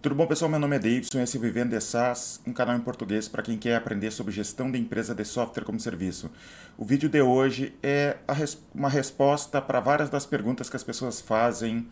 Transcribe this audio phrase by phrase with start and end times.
[0.00, 0.48] Tudo bom, pessoal?
[0.48, 3.58] Meu nome é Davidson, esse é Vivendo de SaaS, um canal em português para quem
[3.58, 6.30] quer aprender sobre gestão de empresa de software como serviço.
[6.76, 8.16] O vídeo de hoje é
[8.72, 11.84] uma resposta para várias das perguntas que as pessoas fazem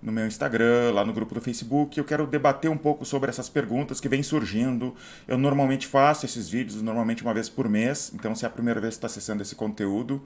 [0.00, 1.98] no meu Instagram, lá no grupo do Facebook.
[1.98, 4.94] Eu quero debater um pouco sobre essas perguntas que vêm surgindo.
[5.26, 8.80] Eu normalmente faço esses vídeos, normalmente uma vez por mês, então se é a primeira
[8.80, 10.22] vez que está acessando esse conteúdo,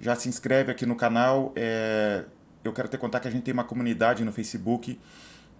[0.00, 1.52] já se inscreve aqui no canal.
[1.54, 2.24] É...
[2.64, 4.98] Eu quero te contar que a gente tem uma comunidade no Facebook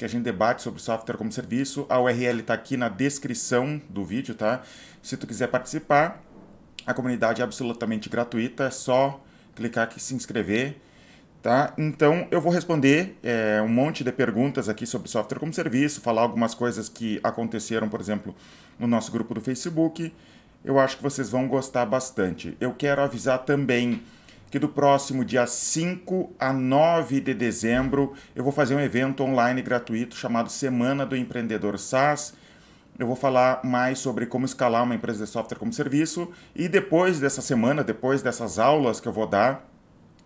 [0.00, 1.84] que a gente debate sobre software como serviço.
[1.86, 4.62] A URL está aqui na descrição do vídeo, tá?
[5.02, 6.24] Se tu quiser participar,
[6.86, 9.22] a comunidade é absolutamente gratuita, é só
[9.54, 10.76] clicar aqui se inscrever,
[11.42, 11.74] tá?
[11.76, 16.22] Então eu vou responder é, um monte de perguntas aqui sobre software como serviço, falar
[16.22, 18.34] algumas coisas que aconteceram, por exemplo,
[18.78, 20.14] no nosso grupo do Facebook.
[20.64, 22.56] Eu acho que vocês vão gostar bastante.
[22.58, 24.02] Eu quero avisar também
[24.50, 29.62] que do próximo dia 5 a 9 de dezembro eu vou fazer um evento online
[29.62, 32.34] gratuito chamado Semana do Empreendedor SaaS.
[32.98, 37.20] Eu vou falar mais sobre como escalar uma empresa de software como serviço e depois
[37.20, 39.66] dessa semana, depois dessas aulas que eu vou dar,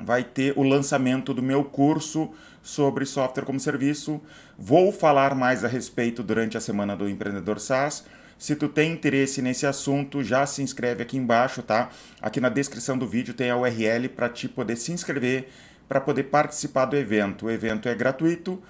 [0.00, 2.30] vai ter o lançamento do meu curso
[2.62, 4.20] sobre software como serviço.
[4.58, 8.04] Vou falar mais a respeito durante a semana do empreendedor SaaS
[8.38, 11.90] se tu tem interesse nesse assunto, já se inscreve aqui embaixo, tá?
[12.20, 15.48] Aqui na descrição do vídeo tem a URL para te poder se inscrever
[15.88, 17.46] para poder participar do evento.
[17.46, 18.62] O evento é gratuito,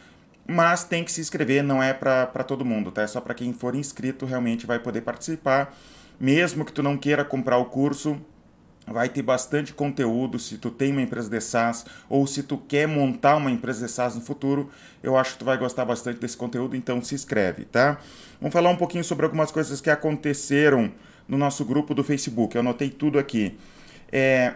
[0.47, 3.03] mas tem que se inscrever, não é para todo mundo, tá?
[3.03, 5.75] É só para quem for inscrito realmente vai poder participar.
[6.19, 8.21] Mesmo que tu não queira comprar o curso,
[8.87, 12.87] vai ter bastante conteúdo se tu tem uma empresa de SaaS ou se tu quer
[12.87, 14.71] montar uma empresa de SaaS no futuro,
[15.03, 17.99] eu acho que tu vai gostar bastante desse conteúdo, então se inscreve, tá?
[18.41, 20.93] Vamos falar um pouquinho sobre algumas coisas que aconteceram
[21.27, 22.55] no nosso grupo do Facebook.
[22.55, 23.57] Eu anotei tudo aqui.
[24.13, 24.55] É,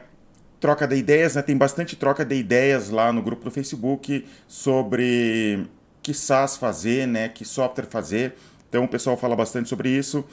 [0.61, 1.43] troca de ideias, né?
[1.43, 5.67] Tem bastante troca de ideias lá no grupo do Facebook sobre
[6.03, 7.29] que SaaS fazer, né?
[7.29, 8.35] Que software fazer.
[8.69, 10.25] Então o pessoal fala bastante sobre isso.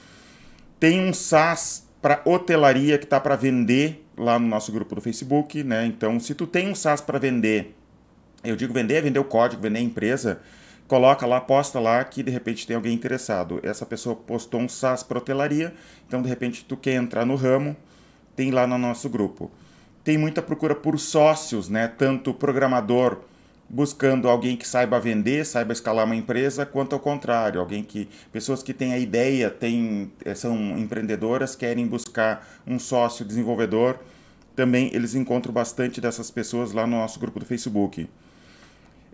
[0.80, 5.64] Tem um SaaS para hotelaria que está para vender lá no nosso grupo do Facebook,
[5.64, 5.88] né?
[5.88, 7.76] Então, se tu tem um SaaS para vender,
[8.44, 10.40] eu digo vender, é vender o código, vender a empresa,
[10.88, 13.60] coloca lá, posta lá que de repente tem alguém interessado.
[13.64, 15.74] Essa pessoa postou um SaaS para hotelaria,
[16.08, 17.76] então de repente tu quer entrar no ramo,
[18.36, 19.50] tem lá no nosso grupo.
[20.04, 21.88] Tem muita procura por sócios, né?
[21.88, 23.22] Tanto programador
[23.70, 28.62] buscando alguém que saiba vender, saiba escalar uma empresa, quanto ao contrário, alguém que pessoas
[28.62, 34.00] que têm a ideia, têm, eh, são empreendedoras, querem buscar um sócio desenvolvedor,
[34.56, 38.08] também eles encontram bastante dessas pessoas lá no nosso grupo do Facebook.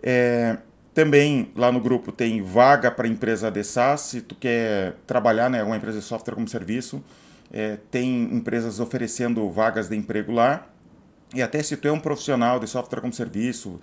[0.02, 0.58] É,
[0.94, 5.62] também lá no grupo tem vaga para empresa de SaaS, se tu quer trabalhar, né,
[5.62, 7.02] uma empresa de software como serviço,
[7.50, 10.66] é, tem empresas oferecendo vagas de emprego lá.
[11.34, 13.80] E até se tu é um profissional de software como serviço,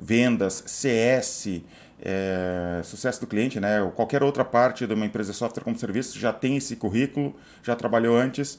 [0.00, 1.62] vendas, CS,
[2.02, 5.78] é, sucesso do cliente, né, ou qualquer outra parte de uma empresa de software como
[5.78, 8.58] serviço, já tem esse currículo, já trabalhou antes,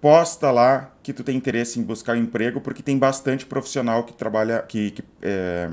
[0.00, 4.12] posta lá que tu tem interesse em buscar um emprego, porque tem bastante profissional que
[4.12, 5.70] trabalha, que, que é,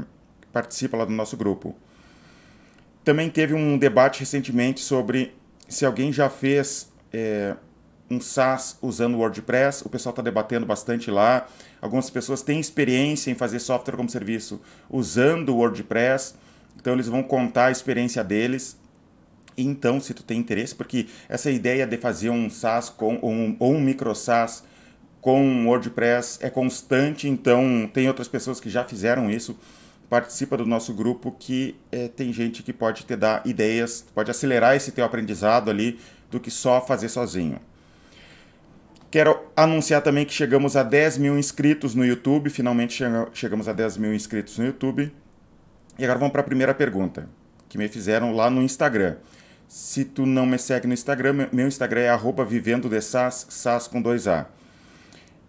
[0.51, 1.75] participa lá do nosso grupo.
[3.03, 5.33] Também teve um debate recentemente sobre
[5.67, 7.55] se alguém já fez é,
[8.09, 11.47] um SaaS usando o WordPress, o pessoal está debatendo bastante lá.
[11.81, 16.35] Algumas pessoas têm experiência em fazer software como serviço usando o WordPress,
[16.79, 18.77] então eles vão contar a experiência deles.
[19.57, 23.55] Então, se tu tem interesse, porque essa ideia de fazer um SaaS com, ou, um,
[23.59, 24.63] ou um micro SaaS
[25.19, 29.57] com WordPress é constante, então tem outras pessoas que já fizeram isso.
[30.09, 34.75] Participa do nosso grupo que é, tem gente que pode te dar ideias, pode acelerar
[34.75, 35.99] esse teu aprendizado ali
[36.31, 37.59] do que só fazer sozinho.
[39.09, 42.49] Quero anunciar também que chegamos a 10 mil inscritos no YouTube.
[42.49, 43.03] Finalmente
[43.33, 45.11] chegamos a 10 mil inscritos no YouTube.
[45.97, 47.29] E agora vamos para a primeira pergunta
[47.69, 49.15] que me fizeram lá no Instagram.
[49.67, 53.87] Se tu não me segue no Instagram, meu Instagram é arroba vivendo de SAS, SAS
[53.87, 54.45] com 2A.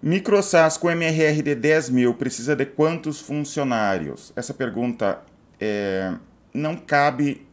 [0.00, 4.32] MicroSAS com MRR de 10 mil precisa de quantos funcionários?
[4.36, 5.20] Essa pergunta
[5.60, 6.14] é,
[6.54, 7.44] não cabe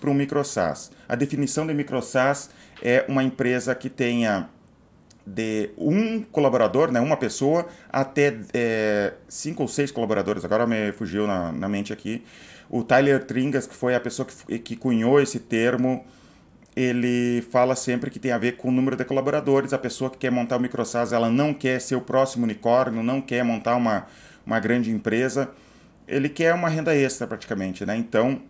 [0.00, 0.92] para um MicroSAS.
[1.08, 4.48] A definição de MicroSAS é uma empresa que tenha
[5.34, 10.44] de um colaborador, né, uma pessoa, até é, cinco ou seis colaboradores.
[10.44, 12.24] Agora me fugiu na, na mente aqui.
[12.68, 16.04] O Tyler Tringas, que foi a pessoa que, que cunhou esse termo,
[16.74, 19.72] ele fala sempre que tem a ver com o número de colaboradores.
[19.72, 23.20] A pessoa que quer montar o MicroSAS, ela não quer ser o próximo unicórnio, não
[23.20, 24.06] quer montar uma,
[24.46, 25.50] uma grande empresa.
[26.06, 27.84] Ele quer uma renda extra, praticamente.
[27.84, 27.96] Né?
[27.96, 28.40] Então,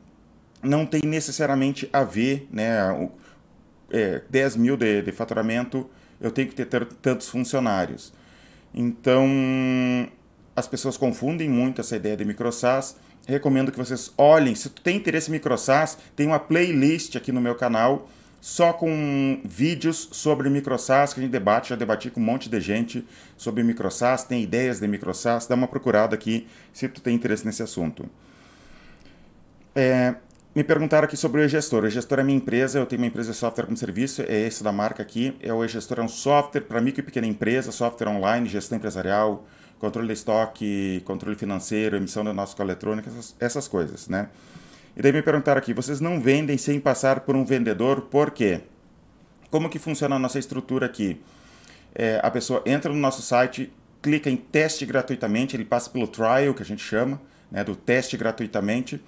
[0.62, 3.10] não tem necessariamente a ver né, o,
[3.90, 5.88] é, 10 mil de, de faturamento
[6.20, 8.12] eu tenho que ter tantos funcionários.
[8.74, 9.26] Então,
[10.54, 12.96] as pessoas confundem muito essa ideia de microsas.
[13.26, 14.54] recomendo que vocês olhem.
[14.54, 18.08] Se tu tem interesse em MicroSAS, tem uma playlist aqui no meu canal
[18.40, 21.70] só com vídeos sobre MicroSAS que a gente debate.
[21.70, 23.06] Já debati com um monte de gente
[23.36, 25.46] sobre MicroSAS, tem ideias de MicroSAS.
[25.46, 28.08] Dá uma procurada aqui se tu tem interesse nesse assunto.
[29.74, 30.14] É,
[30.54, 31.84] me perguntaram aqui sobre o e-gestor.
[31.84, 34.64] O e-gestor é minha empresa, eu tenho uma empresa de software como serviço, é esse
[34.64, 35.36] da marca aqui.
[35.40, 39.46] É o e-gestor é um software para micro e pequena empresa, software online, gestão empresarial,
[39.78, 44.28] controle de estoque, controle financeiro, emissão de nossa eletrônica, essas, essas coisas, né?
[44.96, 48.60] E daí me perguntaram aqui, vocês não vendem sem passar por um vendedor, por quê?
[49.50, 51.20] Como que funciona a nossa estrutura aqui?
[51.94, 56.54] É, a pessoa entra no nosso site, clica em teste gratuitamente, ele passa pelo trial,
[56.54, 57.20] que a gente chama,
[57.50, 59.00] né, do teste gratuitamente,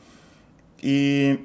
[0.83, 1.39] e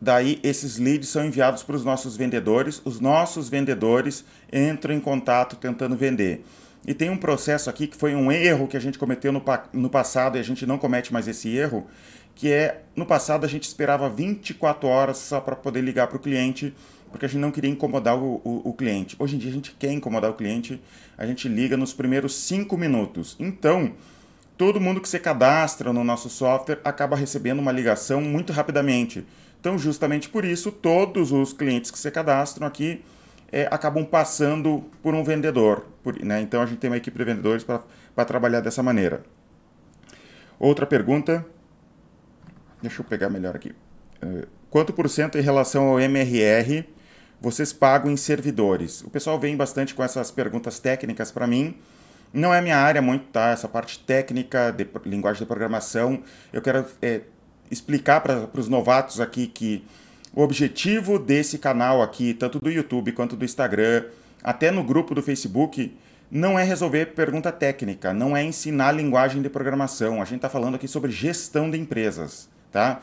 [0.00, 5.56] daí esses leads são enviados para os nossos vendedores, os nossos vendedores entram em contato
[5.56, 6.44] tentando vender.
[6.84, 9.42] E tem um processo aqui que foi um erro que a gente cometeu no,
[9.72, 11.86] no passado e a gente não comete mais esse erro,
[12.34, 16.20] que é, no passado a gente esperava 24 horas só para poder ligar para o
[16.20, 16.74] cliente,
[17.10, 19.14] porque a gente não queria incomodar o, o, o, cliente.
[19.18, 20.80] Hoje em dia a gente quer incomodar o cliente,
[21.16, 23.36] a gente liga nos primeiros 5 minutos.
[23.38, 23.92] Então,
[24.62, 29.26] todo mundo que se cadastra no nosso software acaba recebendo uma ligação muito rapidamente.
[29.60, 33.02] Então, justamente por isso, todos os clientes que se cadastram aqui
[33.50, 35.84] é, acabam passando por um vendedor.
[36.00, 36.40] Por, né?
[36.40, 39.24] Então, a gente tem uma equipe de vendedores para trabalhar dessa maneira.
[40.60, 41.44] Outra pergunta.
[42.80, 43.74] Deixa eu pegar melhor aqui.
[44.22, 46.84] Uh, quanto por cento em relação ao MRR
[47.40, 49.02] vocês pagam em servidores?
[49.02, 51.74] O pessoal vem bastante com essas perguntas técnicas para mim.
[52.32, 53.50] Não é minha área muito, tá?
[53.50, 56.22] Essa parte técnica de linguagem de programação.
[56.52, 57.22] Eu quero é,
[57.70, 59.84] explicar para os novatos aqui que
[60.34, 64.04] o objetivo desse canal aqui, tanto do YouTube quanto do Instagram,
[64.42, 65.94] até no grupo do Facebook,
[66.30, 70.22] não é resolver pergunta técnica, não é ensinar linguagem de programação.
[70.22, 73.02] A gente está falando aqui sobre gestão de empresas, tá?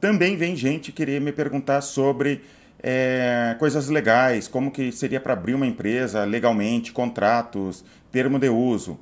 [0.00, 2.42] Também vem gente querer me perguntar sobre
[2.82, 8.98] é, coisas legais, como que seria para abrir uma empresa legalmente, contratos, termo de uso.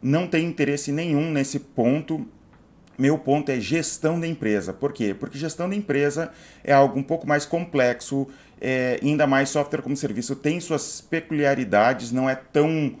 [0.00, 2.24] Não tem interesse nenhum nesse ponto.
[2.96, 4.72] Meu ponto é gestão da empresa.
[4.72, 5.14] Por quê?
[5.18, 6.30] Porque gestão da empresa
[6.62, 8.28] é algo um pouco mais complexo,
[8.60, 12.96] é, ainda mais software como serviço tem suas peculiaridades, não é tão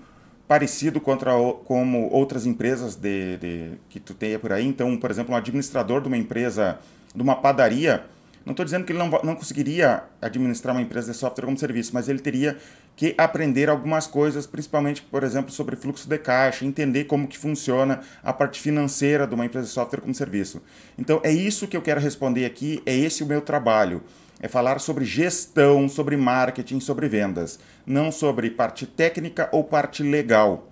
[0.46, 1.32] parecido contra,
[1.64, 4.66] como outras empresas de, de, que tu tenha por aí.
[4.66, 6.78] Então, por exemplo, um administrador de uma empresa,
[7.14, 8.04] de uma padaria,
[8.48, 11.90] não estou dizendo que ele não, não conseguiria administrar uma empresa de software como serviço,
[11.92, 12.56] mas ele teria
[12.96, 18.00] que aprender algumas coisas, principalmente, por exemplo, sobre fluxo de caixa, entender como que funciona
[18.22, 20.62] a parte financeira de uma empresa de software como serviço.
[20.96, 24.02] Então, é isso que eu quero responder aqui, é esse o meu trabalho.
[24.40, 30.70] É falar sobre gestão, sobre marketing, sobre vendas, não sobre parte técnica ou parte legal,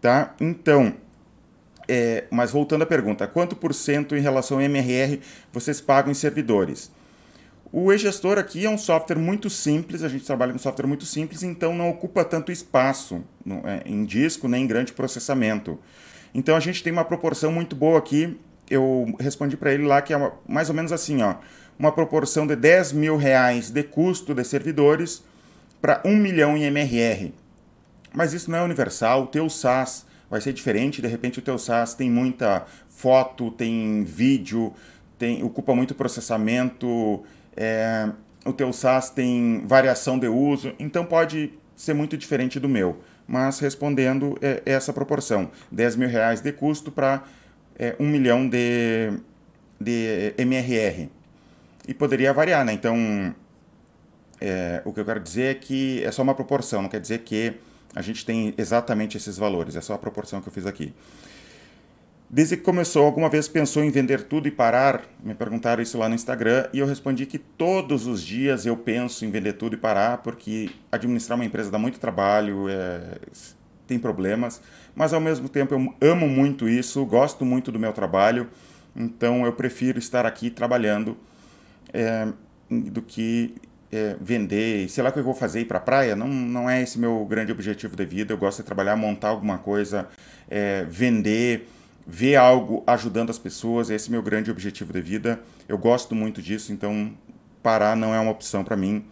[0.00, 0.34] tá?
[0.40, 0.94] Então,
[1.86, 5.20] é, mas voltando à pergunta, quanto por cento em relação ao MRR
[5.52, 6.90] vocês pagam em servidores?
[7.74, 11.42] O e-gestor aqui é um software muito simples, a gente trabalha com software muito simples,
[11.42, 13.24] então não ocupa tanto espaço
[13.64, 15.78] é, em disco nem em grande processamento.
[16.34, 18.38] Então a gente tem uma proporção muito boa aqui.
[18.68, 21.36] Eu respondi para ele lá que é mais ou menos assim, ó,
[21.78, 25.24] uma proporção de 10 mil reais de custo de servidores
[25.80, 27.32] para 1 milhão em MRR.
[28.12, 31.56] Mas isso não é universal, o teu SaaS vai ser diferente, de repente o teu
[31.56, 34.74] SaaS tem muita foto, tem vídeo,
[35.18, 37.24] tem, ocupa muito processamento,
[37.56, 38.08] é,
[38.44, 43.00] o teu SaaS tem variação de uso, então pode ser muito diferente do meu.
[43.26, 47.22] Mas respondendo é, é essa proporção, 10 mil reais de custo para
[47.78, 49.12] é, 1 milhão de,
[49.80, 51.08] de MRR.
[51.86, 52.72] E poderia variar, né?
[52.72, 53.34] Então,
[54.40, 57.20] é, o que eu quero dizer é que é só uma proporção, não quer dizer
[57.20, 57.54] que
[57.94, 60.94] a gente tem exatamente esses valores, é só a proporção que eu fiz aqui.
[62.34, 65.02] Desde que começou, alguma vez pensou em vender tudo e parar?
[65.22, 69.26] Me perguntaram isso lá no Instagram e eu respondi que todos os dias eu penso
[69.26, 73.18] em vender tudo e parar, porque administrar uma empresa dá muito trabalho, é,
[73.86, 74.62] tem problemas,
[74.94, 78.48] mas ao mesmo tempo eu amo muito isso, gosto muito do meu trabalho,
[78.96, 81.18] então eu prefiro estar aqui trabalhando
[81.92, 82.28] é,
[82.70, 83.54] do que
[83.92, 86.70] é, vender, sei lá o que eu vou fazer ir para a praia, não, não
[86.70, 90.08] é esse meu grande objetivo de vida, eu gosto de trabalhar, montar alguma coisa,
[90.48, 91.68] é, vender
[92.06, 95.40] ver algo ajudando as pessoas, esse é meu grande objetivo de vida.
[95.68, 97.12] Eu gosto muito disso, então
[97.62, 99.04] parar não é uma opção para mim.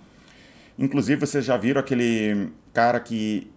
[0.78, 3.50] Inclusive, vocês já viram aquele cara que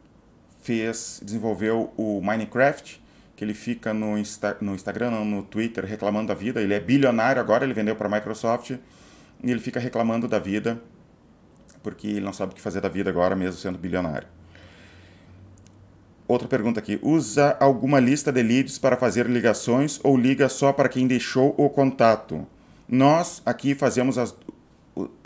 [0.61, 3.01] fez, desenvolveu o Minecraft,
[3.35, 6.61] que ele fica no, Insta, no Instagram, no Twitter reclamando da vida.
[6.61, 8.79] Ele é bilionário agora, ele vendeu para a Microsoft e
[9.51, 10.81] ele fica reclamando da vida
[11.83, 14.27] porque ele não sabe o que fazer da vida agora, mesmo sendo bilionário.
[16.27, 16.99] Outra pergunta aqui.
[17.01, 21.69] Usa alguma lista de leads para fazer ligações ou liga só para quem deixou o
[21.69, 22.47] contato?
[22.87, 24.35] Nós aqui fazemos as.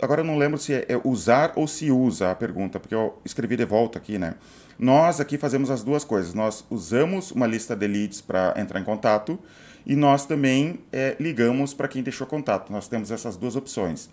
[0.00, 3.56] Agora eu não lembro se é usar ou se usa a pergunta, porque eu escrevi
[3.56, 4.34] de volta aqui, né?
[4.78, 6.34] Nós aqui fazemos as duas coisas.
[6.34, 9.38] Nós usamos uma lista de leads para entrar em contato
[9.86, 12.72] e nós também é, ligamos para quem deixou contato.
[12.72, 14.08] Nós temos essas duas opções.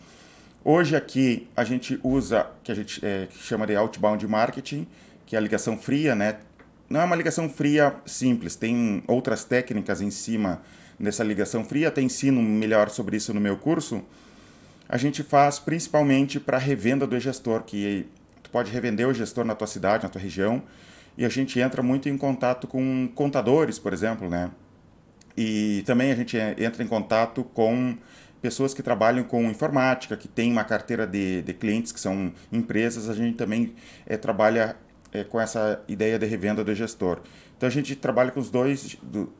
[0.63, 4.87] Hoje aqui a gente usa que a gente é, chama de outbound marketing,
[5.25, 6.37] que é a ligação fria, né?
[6.89, 10.61] Não é uma ligação fria simples, tem outras técnicas em cima
[10.99, 14.03] dessa ligação fria, até ensino melhor sobre isso no meu curso.
[14.87, 18.07] A gente faz principalmente para revenda do gestor, que
[18.43, 20.61] tu pode revender o gestor na tua cidade, na tua região,
[21.17, 24.51] e a gente entra muito em contato com contadores, por exemplo, né?
[25.35, 27.97] E também a gente entra em contato com
[28.41, 33.09] pessoas que trabalham com informática, que têm uma carteira de, de clientes que são empresas,
[33.09, 33.73] a gente também
[34.05, 34.75] é, trabalha
[35.15, 37.21] é, com essa ideia de revenda do gestor.
[37.57, 39.31] Então a gente trabalha com os dois, do,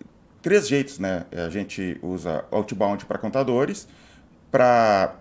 [0.41, 1.25] três jeitos, né?
[1.32, 3.88] A gente usa outbound para contadores,
[4.51, 5.15] para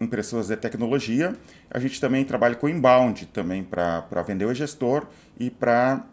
[0.00, 1.36] impressoras de tecnologia,
[1.70, 5.06] a gente também trabalha com inbound também para vender o gestor
[5.38, 6.04] e para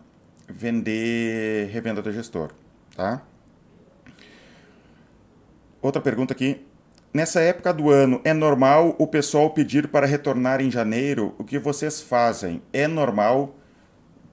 [0.48, 2.52] vender revenda do gestor,
[2.96, 3.22] tá?
[5.82, 6.66] Outra pergunta aqui.
[7.14, 11.34] Nessa época do ano, é normal o pessoal pedir para retornar em janeiro?
[11.38, 12.62] O que vocês fazem?
[12.74, 13.56] É normal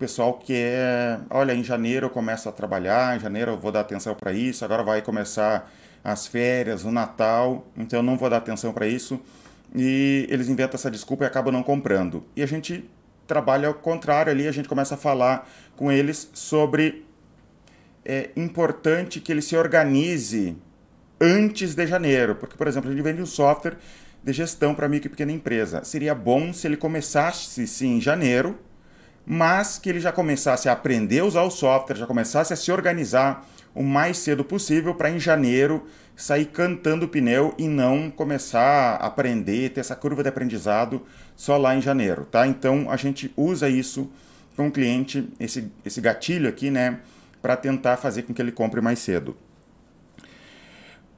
[0.04, 3.80] pessoal que é, olha, em janeiro eu começo a trabalhar, em janeiro eu vou dar
[3.80, 5.73] atenção para isso, agora vai começar
[6.04, 9.18] as férias, o Natal, então eu não vou dar atenção para isso.
[9.75, 12.23] E eles inventam essa desculpa e acabam não comprando.
[12.37, 12.84] E a gente
[13.26, 17.06] trabalha ao contrário ali, a gente começa a falar com eles sobre
[18.04, 20.54] é importante que ele se organize
[21.18, 23.78] antes de janeiro, porque, por exemplo, a gente vende um software
[24.23, 25.82] de gestão para micro e pequena empresa.
[25.82, 28.58] Seria bom se ele começasse sim em janeiro,
[29.26, 32.71] mas que ele já começasse a aprender a usar o software, já começasse a se
[32.71, 38.97] organizar o mais cedo possível para em janeiro sair cantando o pneu e não começar
[38.97, 41.02] a aprender, ter essa curva de aprendizado
[41.35, 42.47] só lá em janeiro, tá?
[42.47, 44.11] Então a gente usa isso
[44.57, 47.00] com o cliente, esse, esse gatilho aqui, né,
[47.43, 49.37] para tentar fazer com que ele compre mais cedo.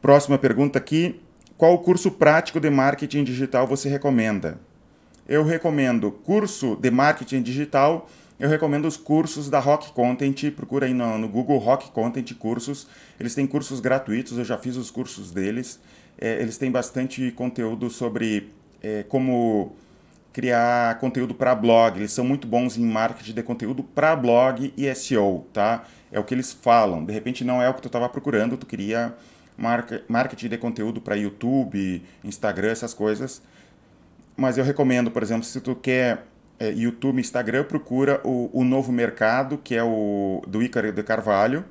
[0.00, 1.20] Próxima pergunta aqui:
[1.58, 4.58] qual curso prático de marketing digital você recomenda?
[5.28, 8.08] Eu recomendo curso de marketing digital.
[8.38, 10.52] Eu recomendo os cursos da Rock Content.
[10.52, 12.86] Procura aí no, no Google Rock Content Cursos.
[13.18, 15.80] Eles têm cursos gratuitos, eu já fiz os cursos deles.
[16.16, 19.74] É, eles têm bastante conteúdo sobre é, como
[20.32, 21.98] criar conteúdo para blog.
[21.98, 25.84] Eles são muito bons em marketing de conteúdo para blog e SEO, tá?
[26.12, 27.04] É o que eles falam.
[27.04, 29.12] De repente não é o que tu estava procurando, tu queria
[30.08, 33.42] marketing de conteúdo para YouTube, Instagram, essas coisas.
[34.36, 36.24] Mas eu recomendo, por exemplo, se tu quer
[36.58, 41.64] é, YouTube, Instagram, procura o, o Novo Mercado, que é o do Ícaro de Carvalho.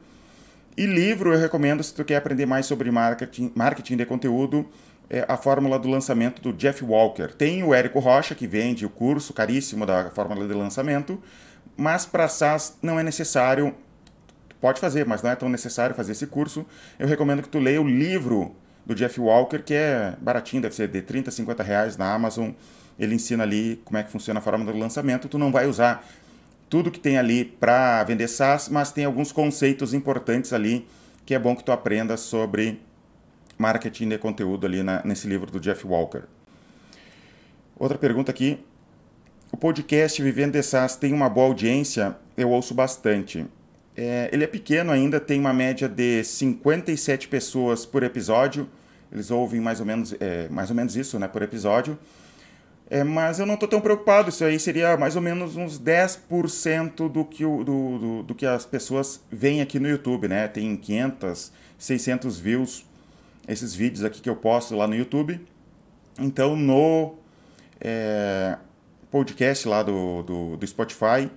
[0.78, 4.68] E livro eu recomendo se tu quer aprender mais sobre marketing, marketing de conteúdo,
[5.10, 7.28] é a fórmula do lançamento do Jeff Walker.
[7.28, 11.22] Tem o Érico Rocha, que vende o curso caríssimo da fórmula de lançamento,
[11.78, 13.74] mas para SaaS não é necessário
[14.66, 16.66] pode fazer, mas não é tão necessário fazer esse curso.
[16.98, 18.56] Eu recomendo que tu leia o livro
[18.86, 22.52] do Jeff Walker, que é baratinho, deve ser de 30, 50 reais na Amazon.
[22.98, 25.28] Ele ensina ali como é que funciona a forma do lançamento.
[25.28, 26.06] Tu não vai usar
[26.70, 30.88] tudo que tem ali para vender SaaS, mas tem alguns conceitos importantes ali
[31.26, 32.80] que é bom que tu aprenda sobre
[33.58, 36.24] marketing de conteúdo ali na, nesse livro do Jeff Walker.
[37.78, 38.60] Outra pergunta aqui.
[39.52, 42.16] O podcast Vivendo de SaaS tem uma boa audiência?
[42.38, 43.46] Eu ouço bastante.
[43.98, 48.70] É, ele é pequeno ainda, tem uma média de 57 pessoas por episódio.
[49.12, 51.98] Eles ouvem mais ou menos, é, mais ou menos isso né, por episódio.
[52.90, 57.10] É, mas eu não estou tão preocupado, isso aí seria mais ou menos uns 10%
[57.10, 60.48] do que, o, do, do, do, que as pessoas veem aqui no YouTube, né?
[60.48, 62.86] Tem 500, 600 views
[63.48, 65.40] esses vídeos aqui que eu posto lá no YouTube.
[66.20, 67.16] Então no
[67.82, 68.58] é,
[69.10, 71.30] podcast lá do, do, do Spotify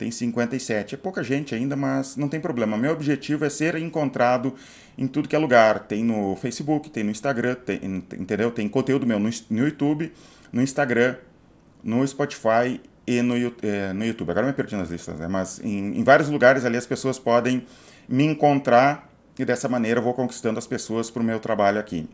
[0.00, 0.94] tem 57.
[0.94, 2.74] É pouca gente ainda, mas não tem problema.
[2.78, 4.54] Meu objetivo é ser encontrado
[4.96, 5.80] em tudo que é lugar.
[5.80, 7.78] Tem no Facebook, tem no Instagram, tem,
[8.18, 8.50] entendeu?
[8.50, 10.10] Tem conteúdo meu no, no YouTube,
[10.50, 11.16] no Instagram,
[11.84, 14.30] no Spotify e no, é, no YouTube.
[14.30, 15.28] Agora me perdi nas listas, né?
[15.28, 17.66] Mas em, em vários lugares ali as pessoas podem
[18.08, 19.06] me encontrar
[19.38, 22.08] e dessa maneira eu vou conquistando as pessoas para o meu trabalho aqui.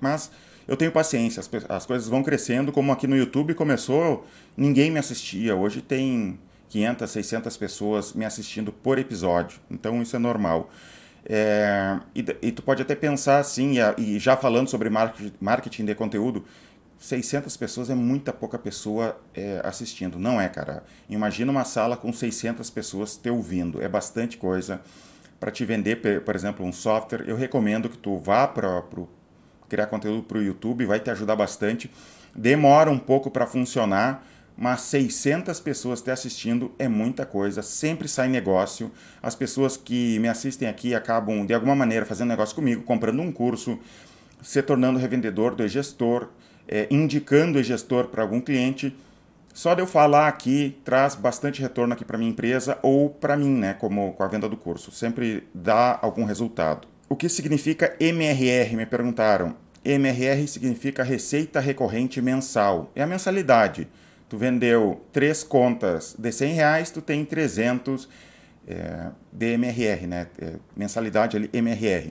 [0.00, 0.32] Mas
[0.66, 4.98] eu tenho paciência, as, as coisas vão crescendo, como aqui no YouTube começou, ninguém me
[4.98, 5.54] assistia.
[5.54, 6.40] Hoje tem
[6.74, 9.60] 500, 600 pessoas me assistindo por episódio.
[9.70, 10.68] Então isso é normal.
[11.24, 14.90] É, e, e, tu pode até pensar assim, e, e já falando sobre
[15.40, 16.44] marketing, de conteúdo,
[16.98, 20.18] 600 pessoas é muita pouca pessoa é, assistindo.
[20.18, 20.82] Não é, cara.
[21.08, 23.80] Imagina uma sala com 600 pessoas te ouvindo.
[23.80, 24.80] É bastante coisa.
[25.38, 28.82] Para te vender, por exemplo, um software, eu recomendo que tu vá para
[29.68, 31.88] criar conteúdo para o YouTube, vai te ajudar bastante.
[32.34, 38.28] Demora um pouco para funcionar, mas 600 pessoas te assistindo é muita coisa, sempre sai
[38.28, 38.90] negócio.
[39.22, 43.32] As pessoas que me assistem aqui acabam, de alguma maneira, fazendo negócio comigo, comprando um
[43.32, 43.78] curso,
[44.42, 46.28] se tornando revendedor do e-gestor,
[46.68, 48.94] é, indicando o e-gestor para algum cliente.
[49.52, 53.50] Só de eu falar aqui traz bastante retorno aqui para minha empresa ou para mim,
[53.56, 54.90] né, como com a venda do curso.
[54.90, 56.88] Sempre dá algum resultado.
[57.08, 58.76] O que significa MRR?
[58.76, 59.56] Me perguntaram.
[59.84, 62.90] MRR significa receita recorrente mensal.
[62.96, 63.86] É a mensalidade.
[64.34, 68.08] Tu vendeu três contas de 100 reais, tu tem 300
[68.66, 70.26] é, de MRR, né?
[70.40, 72.10] É, mensalidade ali, MRR.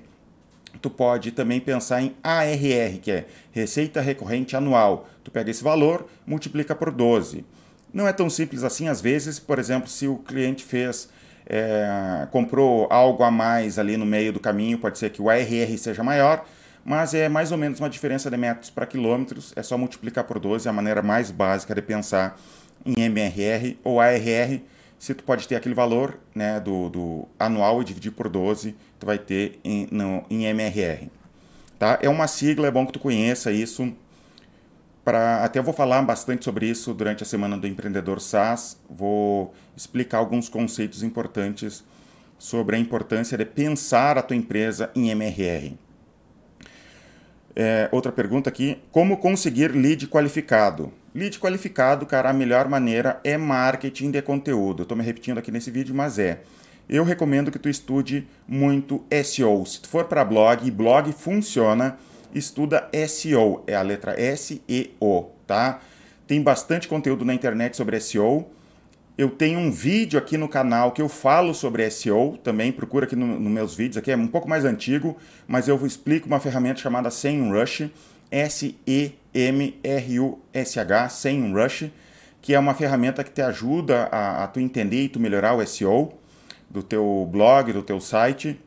[0.82, 5.06] Tu pode também pensar em ARR, que é receita recorrente anual.
[5.22, 7.44] Tu pega esse valor, multiplica por 12.
[7.94, 11.10] Não é tão simples assim, às vezes, por exemplo, se o cliente fez
[11.46, 15.78] é, comprou algo a mais ali no meio do caminho, pode ser que o ARR
[15.78, 16.46] seja maior,
[16.84, 20.40] mas é mais ou menos uma diferença de metros para quilômetros, é só multiplicar por
[20.40, 22.40] 12, é a maneira mais básica de pensar
[22.86, 24.62] em MRR ou ARR.
[25.00, 29.06] Se tu pode ter aquele valor né, do, do anual e dividir por 12, tu
[29.06, 31.10] vai ter em, no, em MRR.
[31.78, 32.00] Tá?
[32.02, 33.92] É uma sigla, é bom que tu conheça isso.
[35.04, 38.78] Pra, até vou falar bastante sobre isso durante a semana do empreendedor SaaS.
[38.90, 41.84] Vou explicar alguns conceitos importantes
[42.40, 45.76] sobre a importância de pensar a tua empresa em MRR.
[47.56, 50.92] É, outra pergunta aqui: como conseguir lead qualificado?
[51.14, 54.84] Lead qualificado, cara, a melhor maneira é marketing de conteúdo.
[54.84, 56.42] Estou me repetindo aqui nesse vídeo, mas é.
[56.90, 59.66] Eu recomendo que tu estude muito SEO.
[59.66, 61.98] Se tu for para blog, blog funciona,
[62.34, 65.80] estuda SEO, é a letra S E O, tá?
[66.26, 68.48] Tem bastante conteúdo na internet sobre SEO.
[69.16, 73.16] Eu tenho um vídeo aqui no canal que eu falo sobre SEO, também procura aqui
[73.16, 75.16] nos no meus vídeos, aqui é um pouco mais antigo,
[75.48, 77.92] mas eu explico uma ferramenta chamada SEMrush,
[78.32, 79.10] S-E-M-R-U-S-H,
[81.10, 81.92] SEMrush,
[82.42, 85.64] que é uma ferramenta que te ajuda a, a tu entender e tu melhorar o
[85.64, 86.14] SEO
[86.68, 88.60] do teu blog, do teu site.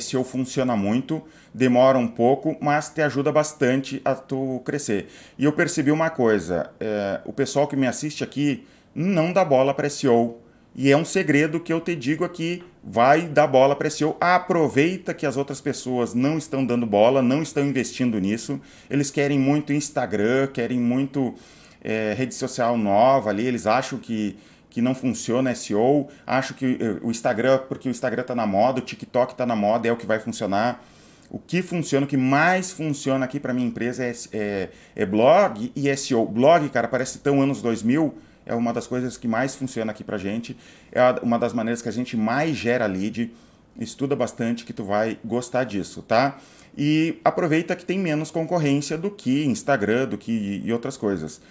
[0.00, 1.20] SEO funciona muito,
[1.52, 5.08] demora um pouco, mas te ajuda bastante a tu crescer.
[5.36, 8.64] E eu percebi uma coisa, é, o pessoal que me assiste aqui
[8.96, 10.38] não dá bola para SEO.
[10.74, 14.16] E é um segredo que eu te digo aqui, vai dar bola para SEO.
[14.20, 18.60] Aproveita que as outras pessoas não estão dando bola, não estão investindo nisso.
[18.88, 21.34] Eles querem muito Instagram, querem muito
[21.82, 24.36] é, rede social nova ali, eles acham que,
[24.70, 28.80] que não funciona SEO, acham que eh, o Instagram, porque o Instagram está na moda,
[28.80, 30.84] o TikTok está na moda, é o que vai funcionar.
[31.30, 35.72] O que funciona, o que mais funciona aqui para minha empresa é, é, é blog
[35.74, 36.26] e SEO.
[36.26, 38.14] Blog, cara, parece tão anos 2000,
[38.46, 40.56] é uma das coisas que mais funciona aqui pra gente,
[40.92, 43.32] é uma das maneiras que a gente mais gera lead.
[43.78, 46.38] Estuda bastante que tu vai gostar disso, tá?
[46.78, 51.42] E aproveita que tem menos concorrência do que Instagram, do que e outras coisas.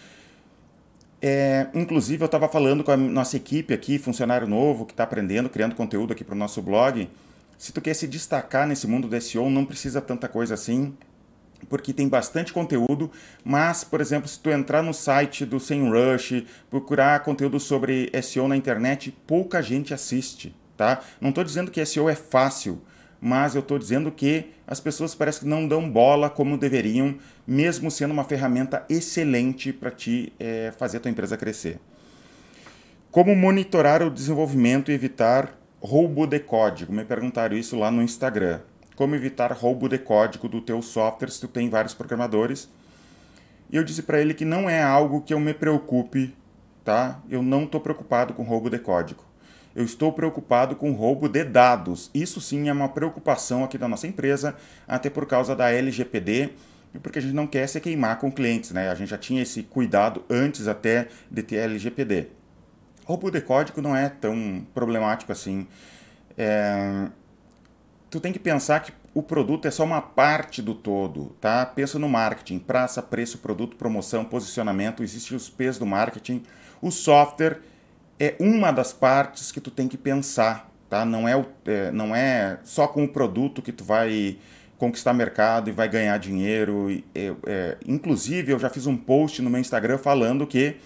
[1.21, 5.49] É, inclusive, eu estava falando com a nossa equipe aqui, funcionário novo, que está aprendendo,
[5.49, 7.07] criando conteúdo aqui para o nosso blog.
[7.57, 10.95] Se tu quer se destacar nesse mundo do SEO, não precisa tanta coisa assim
[11.67, 13.11] porque tem bastante conteúdo,
[13.43, 18.55] mas, por exemplo, se tu entrar no site do SEMrush, procurar conteúdo sobre SEO na
[18.55, 21.01] internet, pouca gente assiste, tá?
[21.19, 22.81] Não estou dizendo que SEO é fácil,
[23.19, 27.15] mas eu estou dizendo que as pessoas parecem que não dão bola como deveriam,
[27.47, 31.79] mesmo sendo uma ferramenta excelente para te é, fazer a tua empresa crescer.
[33.11, 36.91] Como monitorar o desenvolvimento e evitar roubo de código?
[36.91, 38.59] Me perguntaram isso lá no Instagram
[38.95, 42.69] como evitar roubo de código do teu software se tu tem vários programadores.
[43.69, 46.35] E eu disse para ele que não é algo que eu me preocupe,
[46.83, 47.19] tá?
[47.29, 49.23] Eu não estou preocupado com roubo de código.
[49.75, 52.09] Eu estou preocupado com roubo de dados.
[52.13, 54.55] Isso sim é uma preocupação aqui da nossa empresa,
[54.87, 56.51] até por causa da LGPD
[56.99, 58.89] porque a gente não quer se queimar com clientes, né?
[58.89, 62.27] A gente já tinha esse cuidado antes até de ter LGPD.
[63.05, 65.67] Roubo de código não é tão problemático assim.
[66.37, 67.07] É,
[68.15, 71.65] tu tem que pensar que o produto é só uma parte do todo, tá?
[71.65, 76.41] Pensa no marketing, praça, preço, produto, promoção, posicionamento, existem os P's do marketing.
[76.81, 77.59] O software
[78.17, 81.03] é uma das partes que tu tem que pensar, tá?
[81.03, 84.37] Não é, é, não é só com o produto que tu vai
[84.77, 86.87] conquistar mercado e vai ganhar dinheiro.
[87.13, 90.77] É, é, inclusive, eu já fiz um post no meu Instagram falando que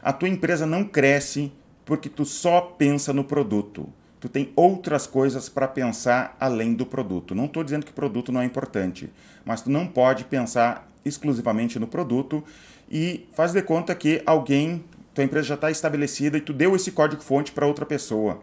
[0.00, 1.52] a tua empresa não cresce
[1.84, 3.92] porque tu só pensa no produto
[4.26, 7.32] tu tem outras coisas para pensar além do produto.
[7.32, 9.08] Não estou dizendo que produto não é importante,
[9.44, 12.42] mas tu não pode pensar exclusivamente no produto
[12.90, 14.84] e faz de conta que alguém,
[15.14, 18.42] tua empresa já está estabelecida e tu deu esse código-fonte para outra pessoa.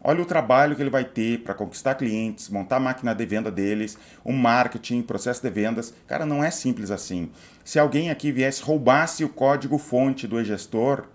[0.00, 3.50] Olha o trabalho que ele vai ter para conquistar clientes, montar a máquina de venda
[3.50, 5.92] deles, o marketing, processo de vendas.
[6.06, 7.30] Cara, não é simples assim.
[7.64, 11.06] Se alguém aqui viesse roubasse o código-fonte do e-gestor,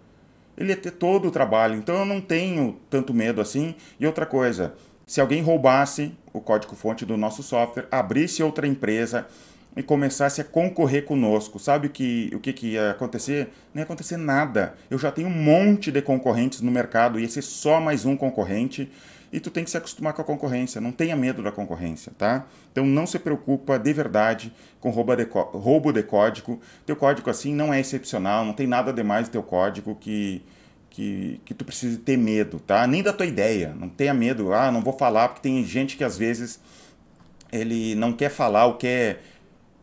[0.58, 1.76] ele ia ter todo o trabalho.
[1.76, 3.76] Então eu não tenho tanto medo assim.
[4.00, 4.74] E outra coisa,
[5.06, 9.28] se alguém roubasse o código-fonte do nosso software, abrisse outra empresa
[9.76, 13.50] e começasse a concorrer conosco, sabe que, o que, que ia acontecer?
[13.74, 14.76] Não ia acontecer nada.
[14.90, 18.92] Eu já tenho um monte de concorrentes no mercado, ia ser só mais um concorrente
[19.32, 20.82] e tu tem que se acostumar com a concorrência.
[20.82, 22.46] Não tenha medo da concorrência, tá?
[22.72, 26.60] Então não se preocupa de verdade com roubo de, roubo de código.
[26.86, 30.44] Teu código assim não é excepcional, não tem nada demais no teu código que,
[30.90, 32.86] que, que tu precise ter medo, tá?
[32.86, 33.74] Nem da tua ideia.
[33.78, 36.60] Não tenha medo, ah, não vou falar, porque tem gente que às vezes
[37.52, 39.22] ele não quer falar ou quer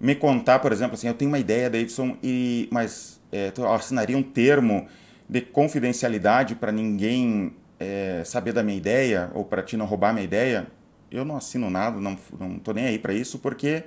[0.01, 4.17] me contar, por exemplo, assim, eu tenho uma ideia, Davidson, e, mas é, tu assinaria
[4.17, 4.87] um termo
[5.29, 10.25] de confidencialidade para ninguém é, saber da minha ideia ou para ti não roubar minha
[10.25, 10.67] ideia?
[11.11, 13.85] Eu não assino nada, não, não tô nem aí para isso, porque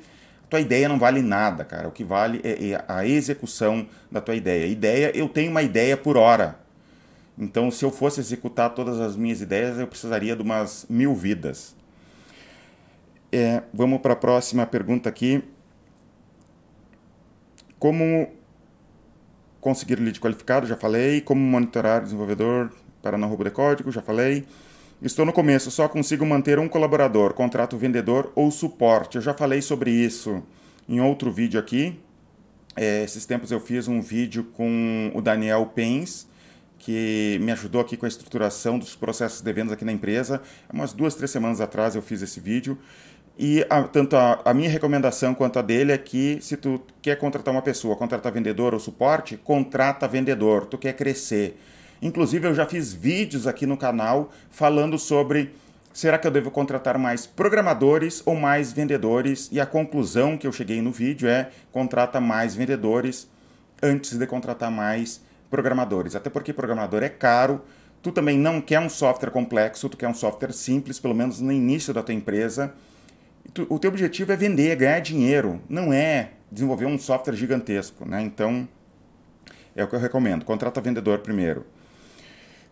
[0.49, 1.87] tua ideia não vale nada, cara.
[1.87, 4.65] O que vale é, é a execução da tua ideia.
[4.65, 6.59] Ideia, eu tenho uma ideia por hora.
[7.37, 11.73] Então, se eu fosse executar todas as minhas ideias, eu precisaria de umas mil vidas.
[13.31, 15.41] É, vamos para a próxima pergunta aqui.
[17.79, 18.27] Como
[19.61, 21.21] conseguir lead qualificado, já falei.
[21.21, 24.45] Como monitorar desenvolvedor para não roubo de código, já falei.
[25.01, 29.15] Estou no começo, só consigo manter um colaborador, contrato vendedor ou suporte.
[29.15, 30.43] Eu já falei sobre isso
[30.87, 31.99] em outro vídeo aqui.
[32.75, 36.27] É, esses tempos eu fiz um vídeo com o Daniel Pens,
[36.77, 40.41] que me ajudou aqui com a estruturação dos processos de vendas aqui na empresa.
[40.71, 42.77] Umas duas, três semanas atrás eu fiz esse vídeo.
[43.37, 47.17] E a, tanto a, a, minha recomendação quanto a dele é que se tu quer
[47.17, 51.57] contratar uma pessoa, contratar vendedor ou suporte, contrata vendedor, tu quer crescer.
[52.01, 55.53] Inclusive eu já fiz vídeos aqui no canal falando sobre
[55.93, 59.49] será que eu devo contratar mais programadores ou mais vendedores?
[59.51, 63.29] E a conclusão que eu cheguei no vídeo é contrata mais vendedores
[63.81, 66.15] antes de contratar mais programadores.
[66.15, 67.61] Até porque programador é caro,
[68.01, 71.51] tu também não quer um software complexo, tu quer um software simples, pelo menos no
[71.51, 72.73] início da tua empresa
[73.69, 78.21] o teu objetivo é vender, é ganhar dinheiro, não é desenvolver um software gigantesco, né?
[78.21, 78.67] Então,
[79.75, 80.45] é o que eu recomendo.
[80.45, 81.65] Contrata vendedor primeiro.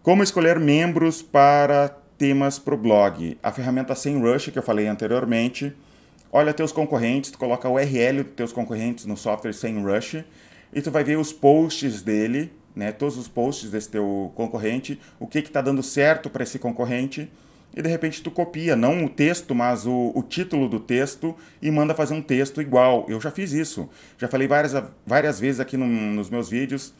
[0.02, 3.38] Como escolher membros para temas para o blog?
[3.44, 5.74] A ferramenta SEMrush que eu falei anteriormente.
[6.32, 10.24] Olha teus concorrentes, tu coloca o URL dos teus concorrentes no software SEMrush
[10.72, 12.94] e tu vai ver os posts dele, né?
[12.94, 17.30] Todos os posts desse teu concorrente, o que está dando certo para esse concorrente
[17.76, 21.70] e de repente tu copia, não o texto, mas o, o título do texto e
[21.70, 23.06] manda fazer um texto igual.
[23.10, 23.90] Eu já fiz isso.
[24.18, 26.94] Já falei várias, várias vezes aqui no, nos meus vídeos.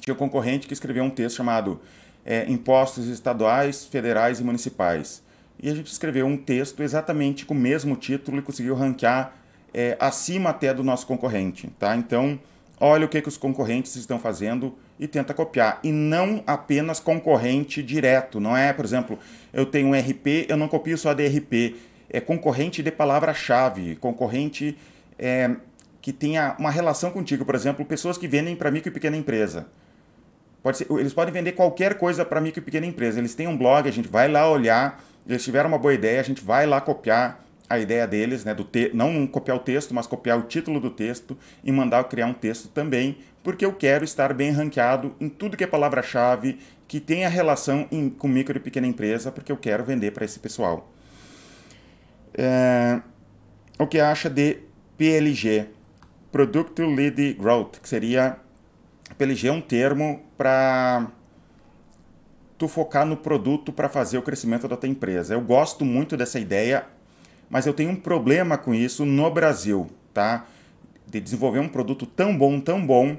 [0.00, 1.80] Tinha um concorrente que escreveu um texto chamado
[2.24, 5.22] é, Impostos Estaduais, Federais e Municipais.
[5.62, 9.32] E a gente escreveu um texto exatamente com o mesmo título e conseguiu ranquear
[9.72, 11.68] é, acima até do nosso concorrente.
[11.78, 11.96] Tá?
[11.96, 12.38] Então,
[12.80, 15.80] olha o que, que os concorrentes estão fazendo e tenta copiar.
[15.82, 18.40] E não apenas concorrente direto.
[18.40, 19.18] Não é, por exemplo,
[19.52, 21.76] eu tenho um RP, eu não copio só de RP.
[22.08, 24.76] É concorrente de palavra-chave, concorrente
[25.18, 25.56] é,
[26.00, 27.44] que tenha uma relação contigo.
[27.44, 29.66] Por exemplo, pessoas que vendem para micro e pequena empresa.
[30.64, 33.18] Pode ser, eles podem vender qualquer coisa para micro e pequena empresa.
[33.18, 36.24] Eles têm um blog, a gente vai lá olhar, eles tiveram uma boa ideia, a
[36.24, 40.06] gente vai lá copiar a ideia deles, né, do te não copiar o texto, mas
[40.06, 44.32] copiar o título do texto e mandar criar um texto também, porque eu quero estar
[44.32, 48.86] bem ranqueado em tudo que é palavra-chave que tenha relação em, com micro e pequena
[48.86, 50.90] empresa, porque eu quero vender para esse pessoal.
[52.32, 53.02] É,
[53.78, 54.60] o que acha de
[54.96, 55.66] PLG,
[56.32, 58.38] Product Lead Growth, que seria
[59.18, 61.08] PLG é um termo para
[62.56, 65.34] tu focar no produto para fazer o crescimento da tua empresa.
[65.34, 66.86] Eu gosto muito dessa ideia,
[67.50, 70.46] mas eu tenho um problema com isso no Brasil, tá?
[71.06, 73.16] De desenvolver um produto tão bom, tão bom,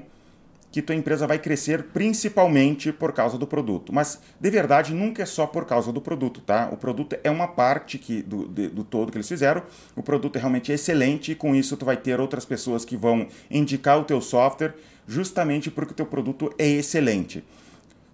[0.76, 3.94] que tua empresa vai crescer principalmente por causa do produto.
[3.94, 6.68] Mas, de verdade, nunca é só por causa do produto, tá?
[6.70, 9.62] O produto é uma parte que, do, de, do todo que eles fizeram.
[9.96, 13.26] O produto é realmente excelente e com isso tu vai ter outras pessoas que vão
[13.50, 14.74] indicar o teu software
[15.08, 17.42] justamente porque o teu produto é excelente.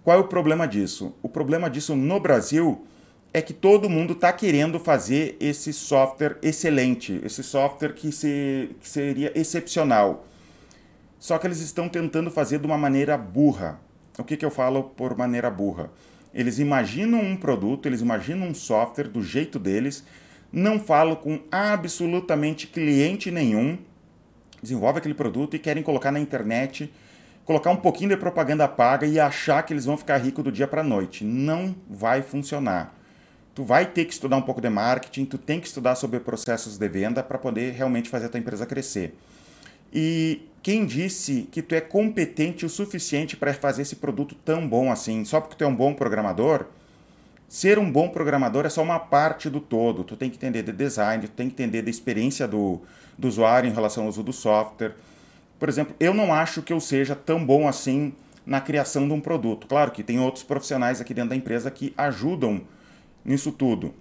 [0.01, 1.13] Qual é o problema disso?
[1.21, 2.87] O problema disso no Brasil
[3.33, 8.87] é que todo mundo está querendo fazer esse software excelente, esse software que, se, que
[8.87, 10.25] seria excepcional.
[11.23, 13.79] Só que eles estão tentando fazer de uma maneira burra.
[14.19, 15.89] O que, que eu falo por maneira burra?
[16.33, 20.03] Eles imaginam um produto, eles imaginam um software do jeito deles,
[20.51, 23.77] não falam com absolutamente cliente nenhum,
[24.61, 26.93] desenvolvem aquele produto e querem colocar na internet,
[27.45, 30.67] colocar um pouquinho de propaganda paga e achar que eles vão ficar ricos do dia
[30.67, 31.23] para a noite.
[31.23, 32.93] Não vai funcionar.
[33.55, 36.77] Tu vai ter que estudar um pouco de marketing, tu tem que estudar sobre processos
[36.77, 39.15] de venda para poder realmente fazer a tua empresa crescer.
[39.93, 44.89] E quem disse que tu é competente o suficiente para fazer esse produto tão bom
[44.89, 45.25] assim?
[45.25, 46.67] Só porque tu é um bom programador?
[47.49, 50.05] Ser um bom programador é só uma parte do todo.
[50.05, 52.79] Tu tem que entender de design, tu tem que entender da experiência do,
[53.19, 54.95] do usuário em relação ao uso do software.
[55.59, 58.13] Por exemplo, eu não acho que eu seja tão bom assim
[58.45, 59.67] na criação de um produto.
[59.67, 62.61] Claro que tem outros profissionais aqui dentro da empresa que ajudam
[63.25, 63.93] nisso tudo.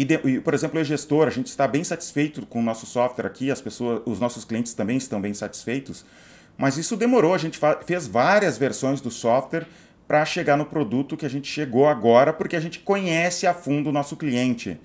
[0.00, 2.86] E, de, e, por exemplo, o gestor, a gente está bem satisfeito com o nosso
[2.86, 6.06] software aqui, as pessoas, os nossos clientes também estão bem satisfeitos,
[6.56, 9.66] mas isso demorou, a gente fez várias versões do software
[10.08, 13.90] para chegar no produto que a gente chegou agora, porque a gente conhece a fundo
[13.90, 14.80] o nosso cliente.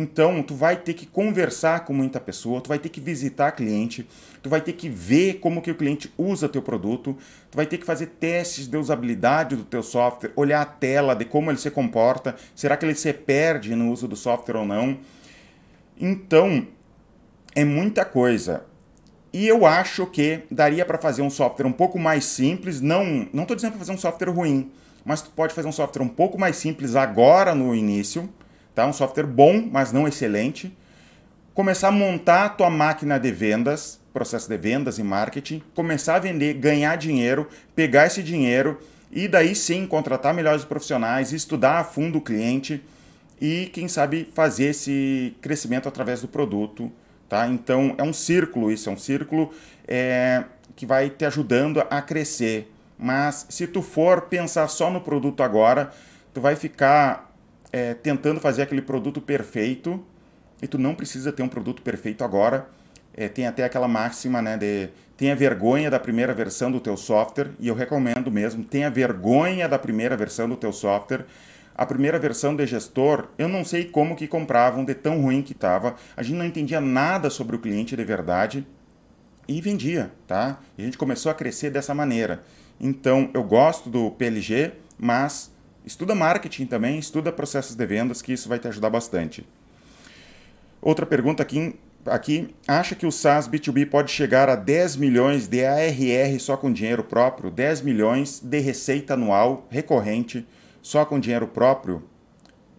[0.00, 4.08] Então, tu vai ter que conversar com muita pessoa, tu vai ter que visitar cliente,
[4.40, 7.16] tu vai ter que ver como que o cliente usa teu produto,
[7.50, 11.24] tu vai ter que fazer testes de usabilidade do teu software, olhar a tela de
[11.24, 14.98] como ele se comporta, será que ele se perde no uso do software ou não.
[16.00, 16.68] Então,
[17.52, 18.66] é muita coisa.
[19.32, 23.42] E eu acho que daria para fazer um software um pouco mais simples, não não
[23.42, 24.70] estou dizendo para fazer um software ruim,
[25.04, 28.28] mas tu pode fazer um software um pouco mais simples agora no início,
[28.78, 28.86] tá?
[28.86, 30.72] Um software bom, mas não excelente.
[31.52, 36.18] Começar a montar a tua máquina de vendas, processo de vendas e marketing, começar a
[36.20, 38.78] vender, ganhar dinheiro, pegar esse dinheiro
[39.10, 42.80] e daí sim contratar melhores profissionais, estudar a fundo o cliente
[43.40, 46.88] e quem sabe fazer esse crescimento através do produto,
[47.28, 47.48] tá?
[47.48, 49.52] Então é um círculo isso, é um círculo
[49.88, 50.44] é,
[50.76, 52.72] que vai te ajudando a crescer.
[52.96, 55.92] Mas se tu for pensar só no produto agora,
[56.32, 57.27] tu vai ficar
[57.72, 60.04] é, tentando fazer aquele produto perfeito
[60.62, 62.68] e tu não precisa ter um produto perfeito agora.
[63.14, 67.50] É, tem até aquela máxima né, de tenha vergonha da primeira versão do teu software
[67.58, 71.26] e eu recomendo mesmo, tenha vergonha da primeira versão do teu software.
[71.74, 75.52] A primeira versão de gestor, eu não sei como que compravam de tão ruim que
[75.52, 75.94] estava.
[76.16, 78.66] A gente não entendia nada sobre o cliente de verdade
[79.46, 80.58] e vendia, tá?
[80.76, 82.42] E a gente começou a crescer dessa maneira.
[82.80, 85.52] Então, eu gosto do PLG, mas
[85.88, 89.48] Estuda marketing também, estuda processos de vendas, que isso vai te ajudar bastante.
[90.82, 95.64] Outra pergunta aqui, aqui acha que o SaaS B2B pode chegar a 10 milhões de
[95.64, 97.50] ARR só com dinheiro próprio?
[97.50, 100.46] 10 milhões de receita anual recorrente
[100.82, 102.04] só com dinheiro próprio?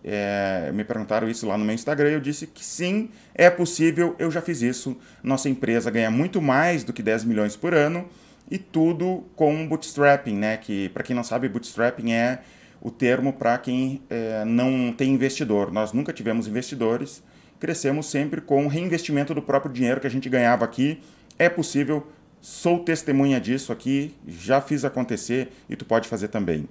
[0.03, 4.29] É, me perguntaram isso lá no meu Instagram eu disse que sim, é possível, eu
[4.29, 4.95] já fiz isso.
[5.23, 8.07] Nossa empresa ganha muito mais do que 10 milhões por ano
[8.51, 10.57] e tudo com bootstrapping, né?
[10.57, 12.43] Que para quem não sabe, bootstrapping é
[12.81, 15.71] o termo para quem é, não tem investidor.
[15.71, 17.21] Nós nunca tivemos investidores,
[17.59, 21.01] crescemos sempre com reinvestimento do próprio dinheiro que a gente ganhava aqui.
[21.37, 22.07] É possível,
[22.39, 26.67] sou testemunha disso aqui, já fiz acontecer e tu pode fazer também.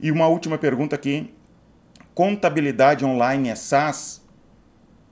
[0.00, 1.32] E uma última pergunta aqui:
[2.14, 4.24] contabilidade online é SaaS?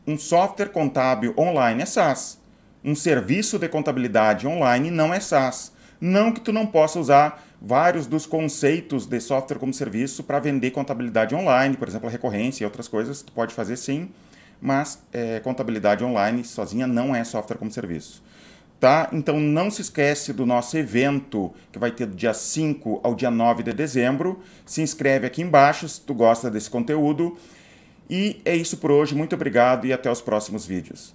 [0.07, 2.39] Um software contábil online é SaaS.
[2.85, 5.73] Um serviço de contabilidade online não é SaaS.
[5.99, 10.71] Não que tu não possa usar vários dos conceitos de software como serviço para vender
[10.71, 14.11] contabilidade online, por exemplo, a recorrência e outras coisas, tu pode fazer sim,
[14.61, 18.23] mas é, contabilidade online sozinha não é software como serviço.
[18.79, 19.09] Tá?
[19.13, 23.31] Então não se esquece do nosso evento que vai ter do dia 5 ao dia
[23.31, 24.43] 9 de dezembro.
[24.67, 27.39] Se inscreve aqui embaixo se tu gosta desse conteúdo.
[28.11, 29.15] E é isso por hoje.
[29.15, 31.15] Muito obrigado e até os próximos vídeos.